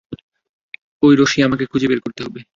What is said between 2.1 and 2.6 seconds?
হবে।